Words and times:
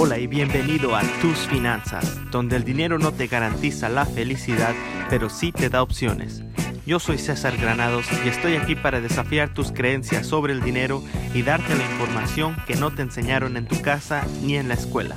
Hola 0.00 0.16
y 0.16 0.28
bienvenido 0.28 0.94
a 0.94 1.02
Tus 1.20 1.38
Finanzas, 1.48 2.20
donde 2.30 2.54
el 2.54 2.62
dinero 2.62 3.00
no 3.00 3.10
te 3.10 3.26
garantiza 3.26 3.88
la 3.88 4.06
felicidad, 4.06 4.72
pero 5.10 5.28
sí 5.28 5.50
te 5.50 5.70
da 5.70 5.82
opciones. 5.82 6.44
Yo 6.86 7.00
soy 7.00 7.18
César 7.18 7.56
Granados 7.56 8.06
y 8.24 8.28
estoy 8.28 8.54
aquí 8.54 8.76
para 8.76 9.00
desafiar 9.00 9.52
tus 9.52 9.72
creencias 9.72 10.24
sobre 10.24 10.52
el 10.52 10.60
dinero 10.60 11.02
y 11.34 11.42
darte 11.42 11.74
la 11.74 11.82
información 11.82 12.56
que 12.68 12.76
no 12.76 12.94
te 12.94 13.02
enseñaron 13.02 13.56
en 13.56 13.66
tu 13.66 13.82
casa 13.82 14.24
ni 14.44 14.56
en 14.56 14.68
la 14.68 14.74
escuela. 14.74 15.16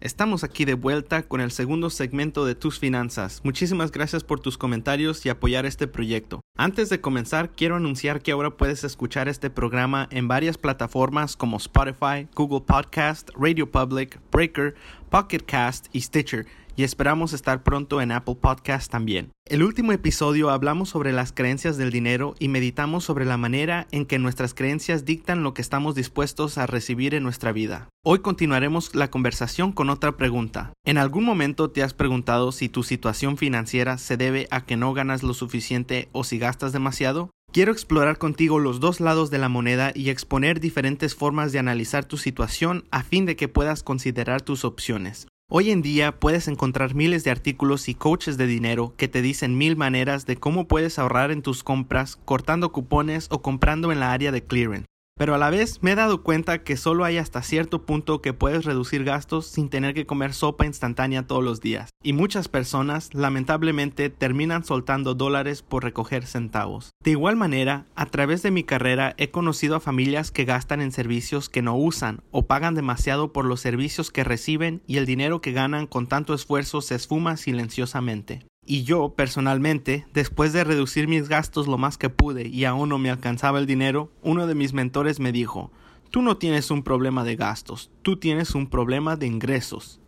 Estamos 0.00 0.44
aquí 0.44 0.64
de 0.64 0.74
vuelta 0.74 1.20
con 1.22 1.42
el 1.42 1.50
segundo 1.50 1.90
segmento 1.90 2.46
de 2.46 2.54
tus 2.54 2.78
finanzas. 2.78 3.42
Muchísimas 3.44 3.92
gracias 3.92 4.24
por 4.24 4.40
tus 4.40 4.56
comentarios 4.56 5.26
y 5.26 5.28
apoyar 5.28 5.66
este 5.66 5.86
proyecto. 5.88 6.40
Antes 6.56 6.88
de 6.88 7.00
comenzar, 7.00 7.50
quiero 7.50 7.74
anunciar 7.74 8.22
que 8.22 8.30
ahora 8.30 8.56
puedes 8.56 8.84
escuchar 8.84 9.26
este 9.26 9.50
programa 9.50 10.06
en 10.12 10.28
varias 10.28 10.56
plataformas 10.56 11.36
como 11.36 11.56
Spotify, 11.56 12.28
Google 12.36 12.60
Podcast, 12.60 13.30
Radio 13.34 13.68
Public, 13.68 14.20
Breaker, 14.30 14.76
Pocket 15.10 15.40
Cast 15.40 15.88
y 15.92 16.00
Stitcher 16.02 16.46
y 16.76 16.84
esperamos 16.84 17.32
estar 17.32 17.62
pronto 17.62 18.00
en 18.00 18.12
Apple 18.12 18.36
Podcast 18.40 18.90
también. 18.90 19.30
El 19.46 19.62
último 19.62 19.92
episodio 19.92 20.50
hablamos 20.50 20.88
sobre 20.88 21.12
las 21.12 21.32
creencias 21.32 21.76
del 21.76 21.90
dinero 21.90 22.34
y 22.38 22.48
meditamos 22.48 23.04
sobre 23.04 23.24
la 23.24 23.36
manera 23.36 23.86
en 23.90 24.06
que 24.06 24.18
nuestras 24.18 24.54
creencias 24.54 25.04
dictan 25.04 25.42
lo 25.42 25.54
que 25.54 25.62
estamos 25.62 25.94
dispuestos 25.94 26.58
a 26.58 26.66
recibir 26.66 27.14
en 27.14 27.22
nuestra 27.22 27.52
vida. 27.52 27.88
Hoy 28.04 28.20
continuaremos 28.20 28.94
la 28.94 29.10
conversación 29.10 29.72
con 29.72 29.90
otra 29.90 30.16
pregunta. 30.16 30.72
¿En 30.84 30.98
algún 30.98 31.24
momento 31.24 31.70
te 31.70 31.82
has 31.82 31.94
preguntado 31.94 32.52
si 32.52 32.68
tu 32.68 32.82
situación 32.82 33.36
financiera 33.36 33.98
se 33.98 34.16
debe 34.16 34.48
a 34.50 34.64
que 34.64 34.76
no 34.76 34.92
ganas 34.94 35.22
lo 35.22 35.34
suficiente 35.34 36.08
o 36.12 36.24
si 36.24 36.38
gastas 36.38 36.72
demasiado? 36.72 37.30
Quiero 37.52 37.70
explorar 37.70 38.18
contigo 38.18 38.58
los 38.58 38.80
dos 38.80 38.98
lados 38.98 39.30
de 39.30 39.38
la 39.38 39.48
moneda 39.48 39.92
y 39.94 40.10
exponer 40.10 40.58
diferentes 40.58 41.14
formas 41.14 41.52
de 41.52 41.60
analizar 41.60 42.04
tu 42.04 42.16
situación 42.16 42.84
a 42.90 43.04
fin 43.04 43.26
de 43.26 43.36
que 43.36 43.46
puedas 43.46 43.84
considerar 43.84 44.42
tus 44.42 44.64
opciones. 44.64 45.28
Hoy 45.56 45.70
en 45.70 45.82
día 45.82 46.18
puedes 46.18 46.48
encontrar 46.48 46.96
miles 46.96 47.22
de 47.22 47.30
artículos 47.30 47.88
y 47.88 47.94
coaches 47.94 48.36
de 48.36 48.48
dinero 48.48 48.92
que 48.96 49.06
te 49.06 49.22
dicen 49.22 49.56
mil 49.56 49.76
maneras 49.76 50.26
de 50.26 50.34
cómo 50.34 50.66
puedes 50.66 50.98
ahorrar 50.98 51.30
en 51.30 51.42
tus 51.42 51.62
compras, 51.62 52.16
cortando 52.24 52.72
cupones 52.72 53.28
o 53.30 53.40
comprando 53.40 53.92
en 53.92 54.00
la 54.00 54.10
área 54.10 54.32
de 54.32 54.42
clearance. 54.42 54.88
Pero 55.16 55.36
a 55.36 55.38
la 55.38 55.50
vez 55.50 55.80
me 55.80 55.92
he 55.92 55.94
dado 55.94 56.24
cuenta 56.24 56.64
que 56.64 56.76
solo 56.76 57.04
hay 57.04 57.18
hasta 57.18 57.40
cierto 57.42 57.86
punto 57.86 58.20
que 58.20 58.32
puedes 58.32 58.64
reducir 58.64 59.04
gastos 59.04 59.46
sin 59.46 59.68
tener 59.68 59.94
que 59.94 60.06
comer 60.06 60.34
sopa 60.34 60.66
instantánea 60.66 61.24
todos 61.24 61.44
los 61.44 61.60
días. 61.60 61.90
Y 62.02 62.12
muchas 62.14 62.48
personas 62.48 63.14
lamentablemente 63.14 64.10
terminan 64.10 64.64
soltando 64.64 65.14
dólares 65.14 65.62
por 65.62 65.84
recoger 65.84 66.26
centavos. 66.26 66.90
De 67.04 67.12
igual 67.12 67.36
manera, 67.36 67.86
a 67.94 68.06
través 68.06 68.42
de 68.42 68.50
mi 68.50 68.64
carrera 68.64 69.14
he 69.16 69.30
conocido 69.30 69.76
a 69.76 69.80
familias 69.80 70.32
que 70.32 70.44
gastan 70.44 70.80
en 70.80 70.90
servicios 70.90 71.48
que 71.48 71.62
no 71.62 71.76
usan 71.76 72.22
o 72.32 72.46
pagan 72.46 72.74
demasiado 72.74 73.32
por 73.32 73.44
los 73.44 73.60
servicios 73.60 74.10
que 74.10 74.24
reciben 74.24 74.82
y 74.86 74.96
el 74.96 75.06
dinero 75.06 75.40
que 75.40 75.52
ganan 75.52 75.86
con 75.86 76.08
tanto 76.08 76.34
esfuerzo 76.34 76.80
se 76.80 76.96
esfuma 76.96 77.36
silenciosamente. 77.36 78.46
Y 78.66 78.84
yo, 78.84 79.10
personalmente, 79.10 80.06
después 80.14 80.52
de 80.52 80.64
reducir 80.64 81.06
mis 81.06 81.28
gastos 81.28 81.66
lo 81.66 81.76
más 81.76 81.98
que 81.98 82.08
pude 82.08 82.48
y 82.48 82.64
aún 82.64 82.88
no 82.88 82.98
me 82.98 83.10
alcanzaba 83.10 83.58
el 83.58 83.66
dinero, 83.66 84.10
uno 84.22 84.46
de 84.46 84.54
mis 84.54 84.72
mentores 84.72 85.20
me 85.20 85.32
dijo, 85.32 85.70
tú 86.10 86.22
no 86.22 86.38
tienes 86.38 86.70
un 86.70 86.82
problema 86.82 87.24
de 87.24 87.36
gastos, 87.36 87.90
tú 88.02 88.16
tienes 88.16 88.54
un 88.54 88.68
problema 88.68 89.16
de 89.16 89.26
ingresos. 89.26 90.00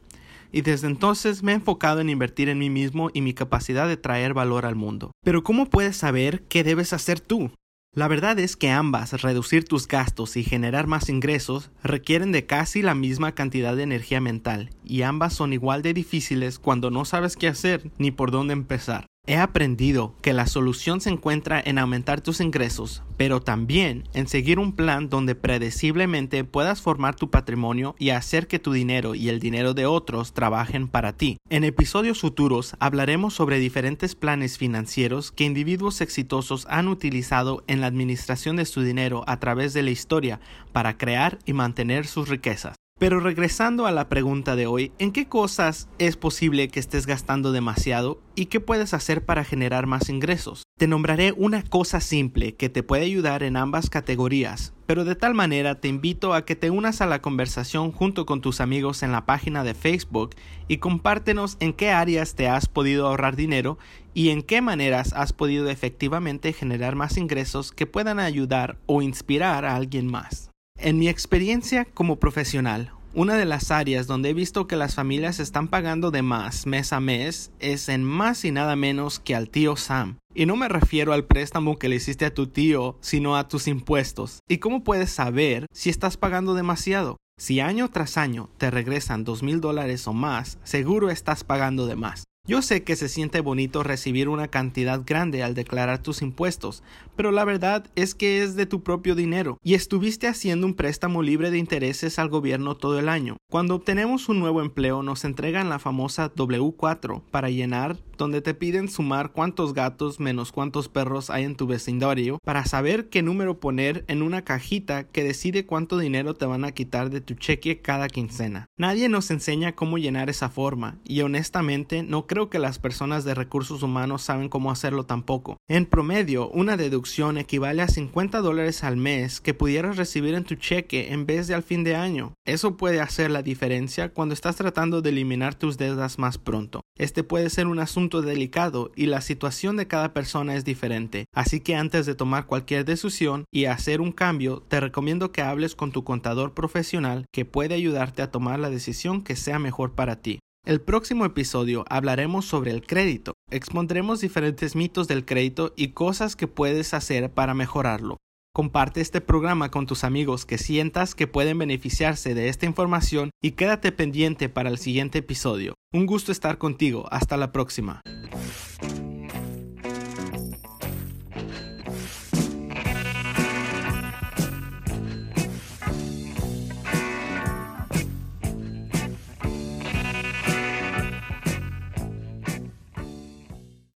Y 0.52 0.62
desde 0.62 0.86
entonces 0.86 1.42
me 1.42 1.52
he 1.52 1.56
enfocado 1.56 2.00
en 2.00 2.08
invertir 2.08 2.48
en 2.48 2.58
mí 2.58 2.70
mismo 2.70 3.10
y 3.12 3.20
mi 3.20 3.34
capacidad 3.34 3.86
de 3.88 3.98
traer 3.98 4.32
valor 4.32 4.64
al 4.64 4.74
mundo. 4.74 5.10
Pero 5.22 5.42
¿cómo 5.42 5.66
puedes 5.66 5.96
saber 5.96 6.44
qué 6.44 6.64
debes 6.64 6.94
hacer 6.94 7.20
tú? 7.20 7.50
La 7.96 8.08
verdad 8.08 8.38
es 8.38 8.56
que 8.56 8.68
ambas, 8.68 9.22
reducir 9.22 9.64
tus 9.64 9.88
gastos 9.88 10.36
y 10.36 10.44
generar 10.44 10.86
más 10.86 11.08
ingresos, 11.08 11.70
requieren 11.82 12.30
de 12.30 12.44
casi 12.44 12.82
la 12.82 12.94
misma 12.94 13.32
cantidad 13.32 13.74
de 13.74 13.84
energía 13.84 14.20
mental, 14.20 14.68
y 14.84 15.00
ambas 15.00 15.32
son 15.32 15.54
igual 15.54 15.80
de 15.80 15.94
difíciles 15.94 16.58
cuando 16.58 16.90
no 16.90 17.06
sabes 17.06 17.36
qué 17.36 17.48
hacer 17.48 17.90
ni 17.96 18.10
por 18.10 18.30
dónde 18.30 18.52
empezar. 18.52 19.06
He 19.28 19.36
aprendido 19.38 20.14
que 20.22 20.32
la 20.32 20.46
solución 20.46 21.00
se 21.00 21.10
encuentra 21.10 21.60
en 21.64 21.78
aumentar 21.78 22.20
tus 22.20 22.40
ingresos, 22.40 23.02
pero 23.16 23.40
también 23.40 24.04
en 24.14 24.28
seguir 24.28 24.60
un 24.60 24.72
plan 24.72 25.08
donde 25.08 25.34
predeciblemente 25.34 26.44
puedas 26.44 26.80
formar 26.80 27.16
tu 27.16 27.28
patrimonio 27.28 27.96
y 27.98 28.10
hacer 28.10 28.46
que 28.46 28.60
tu 28.60 28.72
dinero 28.72 29.16
y 29.16 29.28
el 29.28 29.40
dinero 29.40 29.74
de 29.74 29.84
otros 29.84 30.32
trabajen 30.32 30.86
para 30.86 31.12
ti. 31.12 31.38
En 31.50 31.64
episodios 31.64 32.20
futuros 32.20 32.76
hablaremos 32.78 33.34
sobre 33.34 33.58
diferentes 33.58 34.14
planes 34.14 34.58
financieros 34.58 35.32
que 35.32 35.42
individuos 35.42 36.00
exitosos 36.00 36.64
han 36.70 36.86
utilizado 36.86 37.64
en 37.66 37.80
la 37.80 37.88
administración 37.88 38.54
de 38.54 38.64
su 38.64 38.82
dinero 38.82 39.24
a 39.26 39.40
través 39.40 39.74
de 39.74 39.82
la 39.82 39.90
historia 39.90 40.38
para 40.72 40.98
crear 40.98 41.40
y 41.44 41.52
mantener 41.52 42.06
sus 42.06 42.28
riquezas. 42.28 42.76
Pero 42.98 43.20
regresando 43.20 43.84
a 43.84 43.92
la 43.92 44.08
pregunta 44.08 44.56
de 44.56 44.66
hoy, 44.66 44.90
¿en 44.98 45.12
qué 45.12 45.28
cosas 45.28 45.86
es 45.98 46.16
posible 46.16 46.68
que 46.68 46.80
estés 46.80 47.06
gastando 47.06 47.52
demasiado 47.52 48.22
y 48.34 48.46
qué 48.46 48.58
puedes 48.58 48.94
hacer 48.94 49.22
para 49.22 49.44
generar 49.44 49.86
más 49.86 50.08
ingresos? 50.08 50.62
Te 50.78 50.88
nombraré 50.88 51.32
una 51.36 51.62
cosa 51.62 52.00
simple 52.00 52.54
que 52.54 52.70
te 52.70 52.82
puede 52.82 53.04
ayudar 53.04 53.42
en 53.42 53.58
ambas 53.58 53.90
categorías, 53.90 54.72
pero 54.86 55.04
de 55.04 55.14
tal 55.14 55.34
manera 55.34 55.78
te 55.78 55.88
invito 55.88 56.32
a 56.32 56.46
que 56.46 56.56
te 56.56 56.70
unas 56.70 57.02
a 57.02 57.06
la 57.06 57.20
conversación 57.20 57.92
junto 57.92 58.24
con 58.24 58.40
tus 58.40 58.62
amigos 58.62 59.02
en 59.02 59.12
la 59.12 59.26
página 59.26 59.62
de 59.62 59.74
Facebook 59.74 60.30
y 60.66 60.78
compártenos 60.78 61.58
en 61.60 61.74
qué 61.74 61.90
áreas 61.90 62.34
te 62.34 62.48
has 62.48 62.66
podido 62.66 63.08
ahorrar 63.08 63.36
dinero 63.36 63.76
y 64.14 64.30
en 64.30 64.40
qué 64.40 64.62
maneras 64.62 65.12
has 65.12 65.34
podido 65.34 65.68
efectivamente 65.68 66.54
generar 66.54 66.94
más 66.94 67.18
ingresos 67.18 67.72
que 67.72 67.84
puedan 67.84 68.20
ayudar 68.20 68.78
o 68.86 69.02
inspirar 69.02 69.66
a 69.66 69.76
alguien 69.76 70.06
más. 70.10 70.48
En 70.78 70.98
mi 70.98 71.08
experiencia 71.08 71.86
como 71.86 72.16
profesional, 72.16 72.92
una 73.14 73.36
de 73.36 73.46
las 73.46 73.70
áreas 73.70 74.06
donde 74.06 74.28
he 74.28 74.34
visto 74.34 74.66
que 74.66 74.76
las 74.76 74.94
familias 74.94 75.40
están 75.40 75.68
pagando 75.68 76.10
de 76.10 76.20
más 76.20 76.66
mes 76.66 76.92
a 76.92 77.00
mes 77.00 77.50
es 77.60 77.88
en 77.88 78.04
más 78.04 78.44
y 78.44 78.50
nada 78.50 78.76
menos 78.76 79.18
que 79.18 79.34
al 79.34 79.48
tío 79.48 79.76
Sam. 79.76 80.18
Y 80.34 80.44
no 80.44 80.54
me 80.54 80.68
refiero 80.68 81.14
al 81.14 81.24
préstamo 81.24 81.78
que 81.78 81.88
le 81.88 81.96
hiciste 81.96 82.26
a 82.26 82.34
tu 82.34 82.48
tío, 82.48 82.98
sino 83.00 83.36
a 83.36 83.48
tus 83.48 83.68
impuestos. 83.68 84.40
¿Y 84.48 84.58
cómo 84.58 84.84
puedes 84.84 85.10
saber 85.10 85.64
si 85.72 85.88
estás 85.88 86.18
pagando 86.18 86.52
demasiado? 86.52 87.16
Si 87.38 87.60
año 87.60 87.88
tras 87.90 88.18
año 88.18 88.50
te 88.58 88.70
regresan 88.70 89.24
dos 89.24 89.42
mil 89.42 89.62
dólares 89.62 90.06
o 90.06 90.12
más, 90.12 90.58
seguro 90.62 91.08
estás 91.08 91.42
pagando 91.42 91.86
de 91.86 91.96
más. 91.96 92.24
Yo 92.48 92.62
sé 92.62 92.84
que 92.84 92.94
se 92.94 93.08
siente 93.08 93.40
bonito 93.40 93.82
recibir 93.82 94.28
una 94.28 94.46
cantidad 94.46 95.02
grande 95.04 95.42
al 95.42 95.54
declarar 95.54 96.00
tus 96.00 96.22
impuestos, 96.22 96.84
pero 97.16 97.32
la 97.32 97.44
verdad 97.44 97.84
es 97.96 98.14
que 98.14 98.40
es 98.44 98.54
de 98.54 98.66
tu 98.66 98.84
propio 98.84 99.16
dinero 99.16 99.58
y 99.64 99.74
estuviste 99.74 100.28
haciendo 100.28 100.64
un 100.64 100.74
préstamo 100.74 101.22
libre 101.22 101.50
de 101.50 101.58
intereses 101.58 102.20
al 102.20 102.28
gobierno 102.28 102.76
todo 102.76 103.00
el 103.00 103.08
año. 103.08 103.36
Cuando 103.50 103.74
obtenemos 103.74 104.28
un 104.28 104.38
nuevo 104.38 104.62
empleo 104.62 105.02
nos 105.02 105.24
entregan 105.24 105.68
la 105.68 105.80
famosa 105.80 106.32
W4 106.32 107.20
para 107.32 107.50
llenar 107.50 107.96
donde 108.16 108.40
te 108.40 108.54
piden 108.54 108.88
sumar 108.88 109.32
cuántos 109.32 109.74
gatos 109.74 110.20
menos 110.20 110.52
cuántos 110.52 110.88
perros 110.88 111.30
hay 111.30 111.44
en 111.44 111.56
tu 111.56 111.66
vecindario 111.66 112.38
para 112.44 112.64
saber 112.64 113.08
qué 113.08 113.22
número 113.22 113.60
poner 113.60 114.04
en 114.08 114.22
una 114.22 114.42
cajita 114.42 115.04
que 115.04 115.24
decide 115.24 115.66
cuánto 115.66 115.98
dinero 115.98 116.34
te 116.34 116.46
van 116.46 116.64
a 116.64 116.72
quitar 116.72 117.10
de 117.10 117.20
tu 117.20 117.34
cheque 117.34 117.80
cada 117.80 118.08
quincena. 118.08 118.66
Nadie 118.76 119.08
nos 119.08 119.30
enseña 119.30 119.74
cómo 119.74 119.98
llenar 119.98 120.30
esa 120.30 120.48
forma 120.48 120.98
y 121.04 121.20
honestamente 121.20 122.02
no 122.02 122.26
creo 122.26 122.50
que 122.50 122.58
las 122.58 122.78
personas 122.78 123.24
de 123.24 123.34
recursos 123.34 123.82
humanos 123.82 124.22
saben 124.22 124.48
cómo 124.48 124.70
hacerlo 124.70 125.04
tampoco. 125.04 125.56
En 125.68 125.86
promedio, 125.86 126.48
una 126.50 126.76
deducción 126.76 127.38
equivale 127.38 127.82
a 127.82 127.88
50 127.88 128.40
dólares 128.40 128.84
al 128.84 128.96
mes 128.96 129.40
que 129.40 129.54
pudieras 129.54 129.96
recibir 129.96 130.34
en 130.34 130.44
tu 130.44 130.54
cheque 130.54 131.12
en 131.12 131.26
vez 131.26 131.46
de 131.46 131.54
al 131.54 131.62
fin 131.62 131.84
de 131.84 131.96
año. 131.96 132.34
Eso 132.44 132.76
puede 132.76 133.00
hacer 133.00 133.30
la 133.30 133.42
diferencia 133.42 134.12
cuando 134.12 134.34
estás 134.34 134.56
tratando 134.56 135.02
de 135.02 135.10
eliminar 135.10 135.54
tus 135.54 135.78
deudas 135.78 136.18
más 136.18 136.38
pronto. 136.38 136.80
Este 136.96 137.22
puede 137.22 137.50
ser 137.50 137.66
un 137.66 137.78
asunto 137.78 138.05
delicado 138.08 138.92
y 138.96 139.06
la 139.06 139.20
situación 139.20 139.76
de 139.76 139.86
cada 139.86 140.12
persona 140.12 140.54
es 140.54 140.64
diferente, 140.64 141.26
así 141.34 141.60
que 141.60 141.76
antes 141.76 142.06
de 142.06 142.14
tomar 142.14 142.46
cualquier 142.46 142.84
decisión 142.84 143.44
y 143.52 143.66
hacer 143.66 144.00
un 144.00 144.12
cambio, 144.12 144.62
te 144.68 144.80
recomiendo 144.80 145.32
que 145.32 145.42
hables 145.42 145.74
con 145.74 145.92
tu 145.92 146.04
contador 146.04 146.54
profesional 146.54 147.26
que 147.32 147.44
puede 147.44 147.74
ayudarte 147.74 148.22
a 148.22 148.30
tomar 148.30 148.58
la 148.58 148.70
decisión 148.70 149.22
que 149.22 149.36
sea 149.36 149.58
mejor 149.58 149.94
para 149.94 150.22
ti. 150.22 150.38
El 150.64 150.80
próximo 150.80 151.24
episodio 151.24 151.84
hablaremos 151.88 152.44
sobre 152.44 152.72
el 152.72 152.84
crédito. 152.84 153.34
Expondremos 153.50 154.20
diferentes 154.20 154.74
mitos 154.74 155.06
del 155.06 155.24
crédito 155.24 155.72
y 155.76 155.88
cosas 155.88 156.34
que 156.34 156.48
puedes 156.48 156.92
hacer 156.92 157.30
para 157.30 157.54
mejorarlo. 157.54 158.16
Comparte 158.56 159.02
este 159.02 159.20
programa 159.20 159.70
con 159.70 159.84
tus 159.84 160.02
amigos 160.02 160.46
que 160.46 160.56
sientas 160.56 161.14
que 161.14 161.26
pueden 161.26 161.58
beneficiarse 161.58 162.32
de 162.32 162.48
esta 162.48 162.64
información 162.64 163.28
y 163.42 163.50
quédate 163.50 163.92
pendiente 163.92 164.48
para 164.48 164.70
el 164.70 164.78
siguiente 164.78 165.18
episodio. 165.18 165.74
Un 165.92 166.06
gusto 166.06 166.32
estar 166.32 166.56
contigo. 166.56 167.06
Hasta 167.10 167.36
la 167.36 167.52
próxima. 167.52 168.00